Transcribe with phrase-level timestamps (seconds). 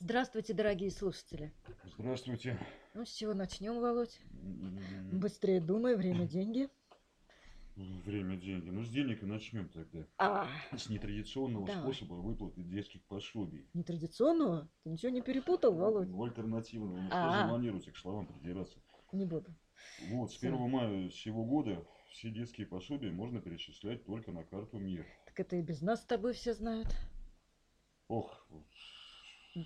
[0.00, 1.52] Здравствуйте, дорогие слушатели.
[1.98, 2.56] Здравствуйте.
[2.94, 4.20] Ну, с чего начнем, Володь?
[5.12, 6.68] Быстрее думай, время– деньги.
[7.74, 8.70] Время, деньги.
[8.70, 10.04] Ну, с денег и начнем тогда.
[10.18, 11.82] А, С нетрадиционного Давай.
[11.82, 13.68] способа выплаты детских пособий.
[13.74, 14.68] нетрадиционного?
[14.82, 16.08] Ты ничего не перепутал, Володь?
[16.08, 16.96] В альтернативного.
[17.00, 17.46] Ну, что А.
[17.46, 18.78] за манируете к словам придираться?
[19.12, 19.54] Не буду.
[20.10, 20.48] Вот, с Всё.
[20.48, 25.06] 1 мая сего года все детские пособия можно перечислять только на карту МИР.
[25.26, 26.88] Так это и без нас с тобой все знают.
[28.08, 28.44] Ох,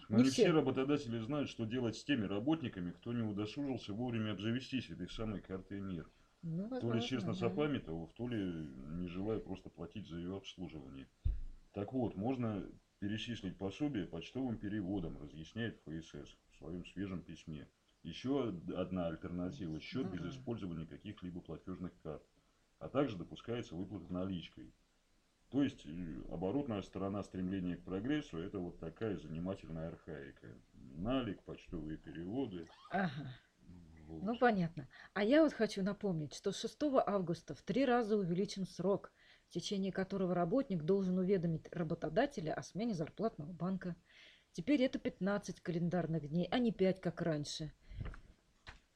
[0.08, 0.50] но не все все.
[0.50, 5.80] работодатели знают, что делать с теми работниками, кто не удосужился вовремя обзавестись этой самой картой
[5.80, 6.08] МИР.
[6.42, 7.38] Ну, То ли честно да.
[7.38, 8.36] запамятовав, то ли
[8.98, 11.08] не желая просто платить за ее обслуживание.
[11.72, 12.66] Так вот, можно
[12.98, 17.68] перечислить пособие почтовым переводом, разъясняет ФСС в своем свежем письме.
[18.02, 22.22] Еще одна альтернатива– счет без использования каких-либо платежных карт.
[22.80, 24.74] А также допускается выплата наличкой.
[25.52, 25.90] То есть э,
[26.30, 30.48] оборотная сторона стремления к прогрессу– это вот такая занимательная архаика.
[30.96, 32.66] Налик, почтовые переводы.
[32.90, 33.36] Ага,
[34.06, 34.22] вот.
[34.22, 34.88] ну понятно.
[35.12, 39.12] А я вот хочу напомнить, что с 6 августа в три раза увеличен срок,
[39.48, 43.94] в течение которого работник должен уведомить работодателя о смене зарплатного банка.
[44.52, 47.74] Теперь это 15 календарных дней, а не 5, как раньше.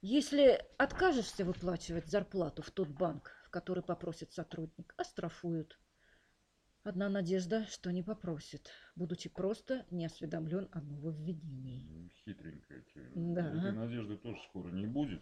[0.00, 5.78] Если откажешься выплачивать зарплату в тот банк, в который попросит сотрудник, оштрафуют.
[6.86, 11.80] Одна надежда, что не попросит, будучи просто не осведомлен о нововведении.
[11.80, 13.34] М, Хитренькая тема.
[13.34, 13.58] Да.
[13.58, 15.20] Этой надежды тоже скоро не будет.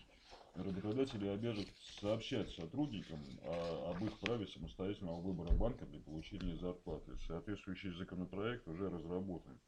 [0.55, 1.67] Работодатели обяжут
[2.01, 7.17] сообщать сотрудникам о- об их праве самостоятельного выбора банка для получения зарплаты.
[7.27, 9.59] Соответствующий законопроект уже разработан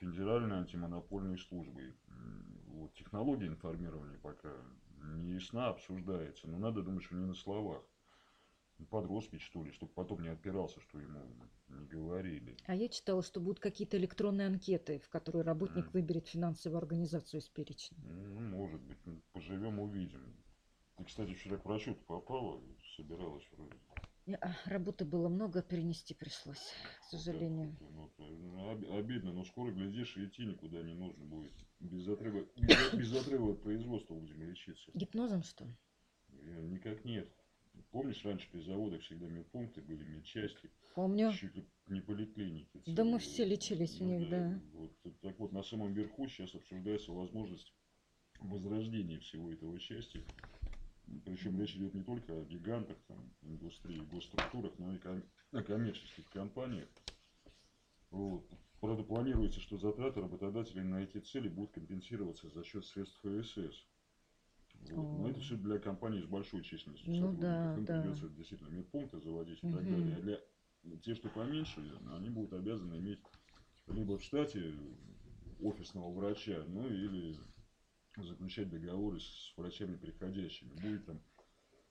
[0.00, 1.94] Федеральной антимонопольной службой.
[2.66, 4.50] Вот, технология информирования пока
[5.14, 7.84] не ясна, обсуждается, но надо думать, что не на словах.
[8.88, 11.20] Подростки, что ли, чтобы потом не отпирался, что ему
[11.68, 12.56] не говорили.
[12.66, 15.92] А я читала, что будут какие-то электронные анкеты, в которые работник Мгм.
[15.92, 17.98] выберет финансовую организацию из перечня.
[18.02, 18.98] Ну, может быть.
[19.04, 20.36] Ну, Поживем, увидим.
[20.96, 22.60] Ты, кстати, вчера к врачу попала,
[22.96, 23.74] собиралась вроде.
[24.26, 27.76] Не-а, Работы было много, перенести пришлось, к сожалению.
[27.80, 31.52] Ну, то- ну, об- обидно, но скоро, глядишь, и идти никуда не нужно будет.
[31.80, 34.90] Без отрыва, без, без отрыва от производства будем лечиться.
[34.94, 35.74] Гипнозом, что ли?
[36.28, 37.32] Э, Никак нет.
[37.90, 41.32] Помнишь, раньше при заводах всегда медпункты были, медчасти, Помню.
[41.32, 41.52] чуть
[41.88, 42.82] не поликлиники.
[42.86, 43.18] Да мы целые.
[43.18, 44.60] все лечились в Ну них, да.
[44.72, 44.92] Вот.
[45.20, 47.72] Так вот, на самом верху сейчас обсуждается возможность
[48.40, 50.22] возрождения всего этого счастья.
[51.24, 56.28] Причем речь идет не только о гигантах там, индустрии, госструктурах, но и ком- о коммерческих
[56.30, 56.88] компаниях.
[58.10, 58.48] Вот.
[58.80, 63.84] Правда, планируется, что затраты работодателей на эти цели будут компенсироваться за счет средств ФСС.
[64.80, 65.18] Вот.
[65.18, 65.42] Но это О.
[65.42, 68.00] все для компаний с большой численностью Ну да, Им да.
[68.02, 70.16] придется действительно медпункты заводить и так далее.
[70.16, 70.20] А
[70.86, 71.80] для тех, что поменьше,
[72.12, 73.20] они будут обязаны иметь
[73.88, 74.72] либо в штате
[75.60, 77.36] офисного врача, ну или
[78.16, 80.72] заключать договоры с врачами приходящими.
[80.80, 81.20] Будет там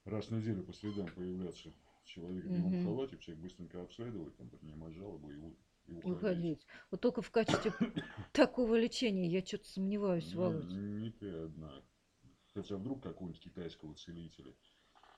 [0.04, 1.72] раз в неделю по средам появляться
[2.04, 6.18] человек в белом халате, всех быстренько обследовать, там, принимать жалобы и, и И уходить.
[6.18, 6.66] уходить.
[6.90, 7.72] Вот только в качестве
[8.32, 10.64] такого лечения я что-то сомневаюсь, Ну, Володь.
[10.68, 11.82] не ты одна.
[12.60, 14.52] Хотя вдруг какого-нибудь китайского целителя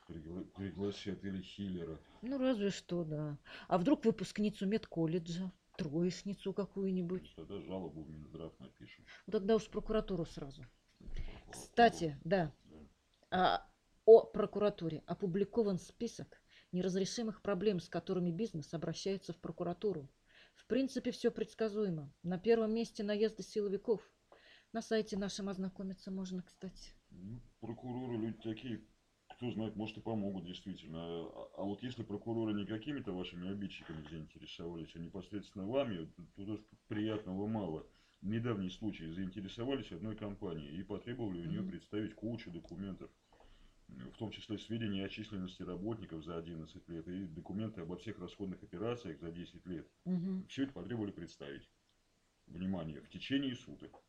[0.08, 1.98] пригла- пригласят или хиллера.
[2.22, 3.36] Ну, разве что, да.
[3.66, 7.34] А вдруг выпускницу медколледжа, троечницу какую-нибудь?
[7.34, 9.04] Тогда жалобу в Минздрав напишем.
[9.26, 10.62] Ну, тогда уж в прокуратуру сразу.
[11.00, 11.50] Прокуратуру.
[11.50, 12.78] Кстати, да, Да.
[13.32, 13.70] А,
[14.04, 20.08] о прокуратуре опубликован список неразрешимых проблем, с которыми бизнес обращается в прокуратуру.
[20.54, 22.14] В принципе, все предсказуемо.
[22.22, 24.08] На первом месте наезды силовиков.
[24.72, 26.94] На сайте нашем ознакомиться можно, кстати.
[27.14, 28.80] Ну, прокуроры люди такие,
[29.28, 30.98] кто знает, может и помогут действительно.
[31.00, 36.64] А, а вот если прокуроры не какими-то вашими обидчиками заинтересовались, а непосредственно вами, то тоже
[36.88, 37.86] приятного мало.
[38.22, 43.10] Недавний случай заинтересовались одной компанией и потребовали у нее представить кучу документов,
[43.88, 48.62] в том числе сведения о численности работников за 11 лет и документы обо всех расходных
[48.62, 49.88] операциях за 10 лет.
[50.04, 50.46] Мгм.
[50.46, 51.68] Все это потребовали представить.
[52.46, 54.00] Внимание, в течение суток.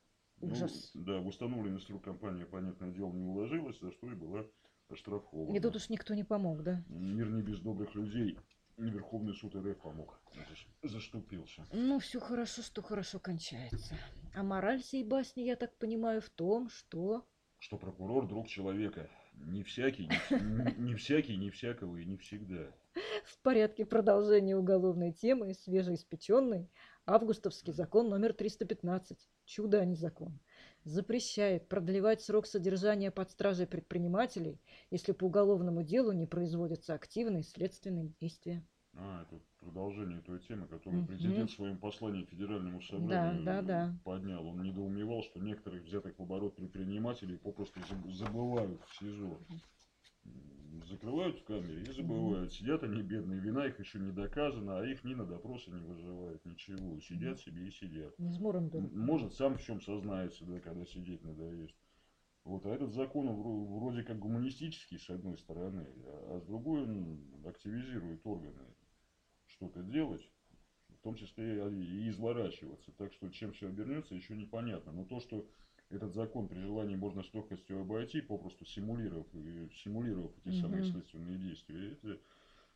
[0.43, 0.91] Ну, Ужас.
[0.93, 4.45] да, в установленный срок компания, понятное дело, не уложилась, за что и была
[4.89, 5.55] оштрафована.
[5.55, 6.83] И тут уж никто не помог, да?
[6.89, 8.37] Мир не без добрых людей.
[8.75, 10.19] Верховный суд РФ помог.
[10.35, 11.65] Заш- Заступился.
[11.71, 13.95] Ну, все хорошо, что хорошо кончается.
[14.35, 17.25] А мораль сей басни, я так понимаю, в том, что...
[17.59, 19.09] Что прокурор друг человека.
[19.35, 22.71] Не всякий, не, не всякий, не всякого и не всегда.
[23.25, 26.69] В порядке продолжения уголовной темы, свежеиспеченный,
[27.05, 30.39] августовский закон номер 315, чудо, а не закон,
[30.83, 38.13] запрещает продлевать срок содержания под стражей предпринимателей, если по уголовному делу не производятся активные следственные
[38.19, 38.65] действия.
[38.93, 43.95] А, это продолжение той темы, которую президент в своем послании Федеральному собранию да, да.
[44.03, 44.45] поднял.
[44.45, 49.39] Он недоумевал, что некоторых взятых в оборот предпринимателей попросту заб- забывают в СИЗО.
[50.89, 52.51] Закрывают в камере и забывают.
[52.53, 56.43] Сидят они бедные, вина их еще не доказана, а их ни на допросы не вызывают,
[56.45, 56.99] ничего.
[56.99, 58.17] Сидят себе и сидят.
[58.19, 58.39] Не с
[58.93, 61.75] Может, сам в чем сознается, да, когда сидеть надоест.
[62.43, 66.43] Вот, а этот закон он вро- вроде как гуманистический, с одной стороны, а а с
[66.45, 68.59] другой он активизирует органы
[69.63, 70.27] что-то делать,
[70.89, 72.91] в том числе и изворачиваться.
[72.97, 74.91] Так что чем все обернется, еще непонятно.
[74.91, 75.47] Но то, что
[75.89, 80.91] этот закон при желании можно с легкостью обойти, попросту симулировав, э, симулировав эти самые Мгм.
[80.91, 82.19] следственные действия, это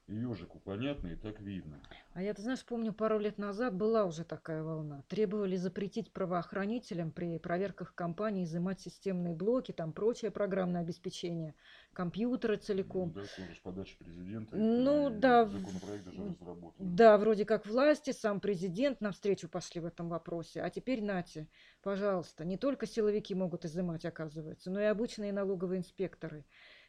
[0.07, 1.81] ежику понятно и так видно.
[2.13, 5.03] А я, ты знаешь, помню, пару лет назад была уже такая волна.
[5.07, 11.53] Требовали запретить правоохранителям при проверках компаний изымать системные блоки, там прочее программное обеспечение,
[11.93, 13.11] компьютеры целиком.
[13.13, 14.55] Да, тоже с подачи президента.
[14.57, 16.95] Ну, да, Законопроект даже разработан.
[16.95, 20.61] Да, вроде как власти, сам президент навстречу пошли в этом вопросе.
[20.61, 21.47] А теперь, нате,
[21.83, 26.45] пожалуйста, не только силовики могут изымать, оказывается, но и обычные налоговые инспекторы.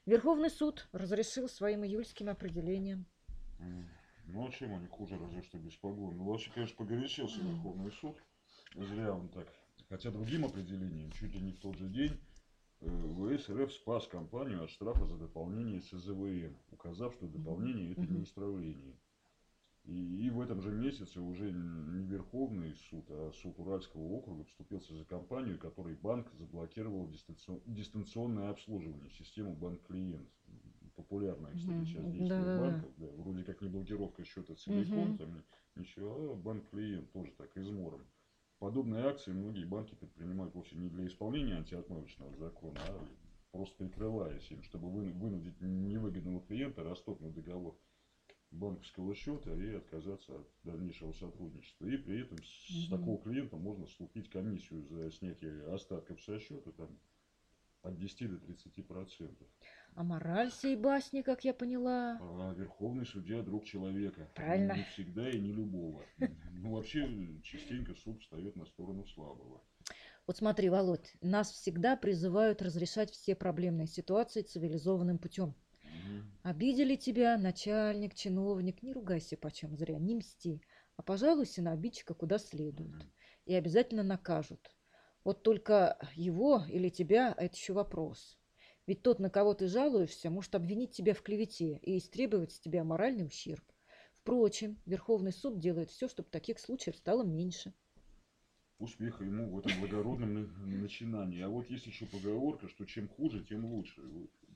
[0.08, 3.04] Верховный суд разрешил своим июльским определением.
[4.24, 6.16] Ну а чем они хуже, разве что без погон?
[6.16, 7.42] Ну вообще, конечно, погорячился.
[7.42, 8.16] Верховный суд.
[8.74, 9.46] Зря он так.
[9.90, 12.18] Хотя другим определением, чуть ли не в тот же день,
[12.80, 18.22] э, ВС РФ спас компанию от штрафа за дополнение СЗВМ, указав, что дополнение это не
[18.22, 18.96] исправление.
[19.88, 24.94] И, и в этом же месяце уже не Верховный суд, а суд Уральского округа вступился
[24.94, 30.28] за компанию, которой банк заблокировал дистанци- дистанционное обслуживание, систему банк-клиент.
[30.94, 32.70] Популярная, кстати, сейчас действие Да-да-да.
[32.70, 32.92] банков.
[32.98, 35.16] Да, вроде как не блокировка счета целиком, Мгм.
[35.16, 38.04] там ни- ничего, а банк-клиент тоже так измором.
[38.58, 43.08] Подобные акции многие банки предпринимают вовсе не для исполнения антиотмывочного закона, а
[43.52, 47.74] просто прикрываясь им, чтобы вы- вынудить невыгодного клиента расторгнуть договор
[48.50, 51.86] банковского счета и отказаться от дальнейшего сотрудничества.
[51.86, 52.98] И при этом с Мгм.
[52.98, 56.98] такого клиента можно слупить комиссию за снятие остатков со счета там,
[57.82, 59.46] от 10 до 30 процентов.
[59.94, 64.28] А мораль сей басни, как я поняла, А Верховный судья друг человека.
[64.34, 64.74] Правильно.
[64.74, 66.02] Не всегда и не любого.
[66.18, 67.08] Ну, вообще,
[67.42, 69.62] частенько суд встает на сторону слабого.
[70.26, 75.54] Вот смотри, Володь, нас всегда призывают разрешать все проблемные ситуации цивилизованным путем.
[76.42, 80.62] Обидели тебя начальник, чиновник, не ругайся почем зря, не мсти,
[80.96, 82.94] а пожалуйся на обидчика куда следует.
[83.44, 84.70] И обязательно накажут.
[85.24, 88.38] Вот только его или тебя– это еще вопрос.
[88.86, 92.84] Ведь тот, на кого ты жалуешься, может обвинить тебя в клевете и истребовать с тебя
[92.84, 93.64] моральный ущерб.
[94.14, 97.74] Впрочем, Верховный суд делает все, чтобы таких случаев стало меньше.
[98.78, 101.42] Успеха ему в этом благородном на- начинании.
[101.42, 104.00] А вот есть еще поговорка, что чем хуже, тем лучше.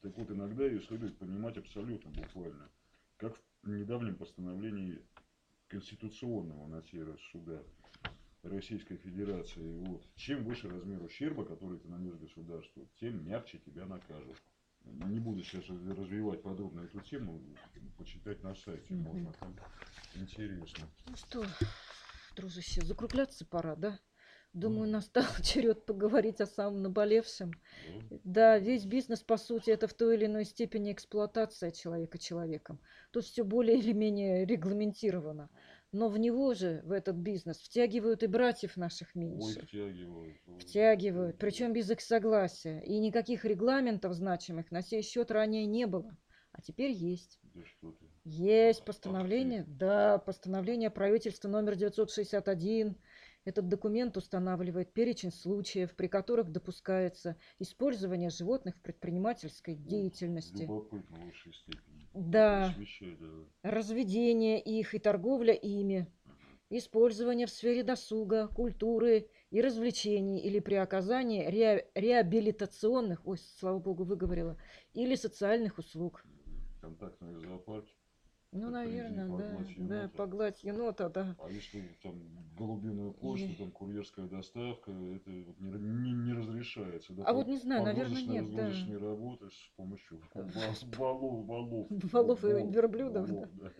[0.02, 2.68] Так вот, иногда ее следует понимать абсолютно буквально.
[3.16, 5.00] Как в недавнем постановлении
[5.68, 7.62] Конституционного на сей раз суда
[8.42, 9.78] Российской Федерации.
[9.78, 10.04] Вот.
[10.16, 14.36] Чем выше размер ущерба, который ты нанес государству, тем мягче тебя накажут.
[14.84, 17.40] Не буду сейчас раз- развивать подробно эту тему,
[17.96, 19.54] почитать на сайте можно, там
[20.16, 20.88] интересно.
[21.06, 21.46] Ну что,
[22.34, 24.00] дружище, закругляться пора, да?
[24.52, 27.52] Думаю, настал черед поговорить о самом наболевшем.
[28.24, 28.58] Да?
[28.58, 32.78] Весь бизнес, по сути, это в той или иной степени эксплуатация человека человеком.
[33.12, 35.48] Тут все более или менее регламентировано.
[35.90, 39.64] Но в него же, в этот бизнес, втягивают и братьев наших Ой, меньших.
[39.64, 40.36] втягивают.
[40.46, 40.58] ой.
[40.60, 42.80] Втягивают, причем без их согласия.
[42.80, 46.16] И никаких регламентов значимых на сей счет ранее не было.
[46.52, 47.40] А теперь есть.
[47.54, 48.06] Да что ты.
[48.24, 52.96] Есть постановление, да, постановление правительства номер 961.
[53.44, 61.24] Этот документ устанавливает перечень случаев, при которых допускается использование животных в предпринимательской деятельности, Любопытно в
[61.26, 62.08] высшей степени.
[62.14, 62.74] Да.
[63.62, 66.06] Разведение их и торговля ими,
[66.70, 74.04] использование в сфере досуга, культуры и развлечений или при оказании ре- реабилитационных, ой, слава богу,
[74.04, 74.56] выговорила,
[74.94, 76.24] или социальных услуг.
[76.80, 77.92] Контактные зоопарки.
[78.52, 81.34] Ну, наверное, да, да, погладь енота, да.
[81.38, 82.14] А если там
[82.56, 87.14] голубиную почту, там курьерская доставка, это вот не, не, не разрешается.
[87.14, 88.62] Да, А вот не знаю, наверное, нет, да.
[88.62, 91.86] разгрузочные работы с помощью ва- валов, валов.
[92.12, 93.70] Валов и верблюдов, валов, да.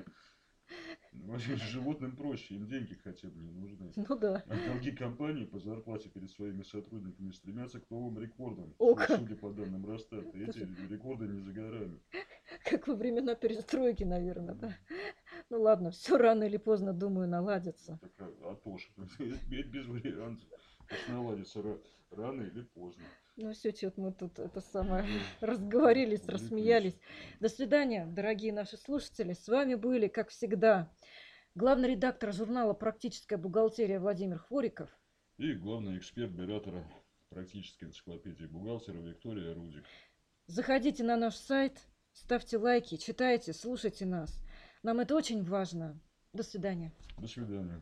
[1.12, 3.92] Ну, Животным проще, им деньги хотя бы не нужны.
[3.94, 4.42] Ну да.
[4.48, 9.50] А долги компании по зарплате перед своими сотрудниками стремятся к новым рекордам, О, судя по
[9.50, 10.30] данным Росстата.
[10.34, 12.00] Эти рекорды не за горами.
[12.72, 14.72] Как во времена перестройки, наверное, да.
[15.50, 17.98] Ну ладно, все рано или поздно, думаю, наладится.
[18.00, 19.02] Так, а, а то что?
[19.50, 20.48] Без вариантов.
[21.08, 23.04] наладится ра- рано или поздно.
[23.36, 25.04] Ну все, что мы тут это самое
[25.42, 26.42] разговорились, Увлеклись.
[26.42, 26.98] рассмеялись.
[27.40, 29.34] До свидания, дорогие наши слушатели.
[29.34, 30.90] С вами были, как всегда,
[31.54, 34.88] главный редактор журнала «Практическая бухгалтерия» Владимир Хвориков.
[35.36, 36.90] И главный эксперт биратора
[37.28, 39.84] практической энциклопедии бухгалтера Виктория Рудик.
[40.46, 41.78] Заходите на наш сайт,
[42.12, 44.40] ставьте лайки, читайте, слушайте нас.
[44.82, 46.00] Нам это очень важно.
[46.32, 46.92] До свидания.
[47.18, 47.80] До свидания.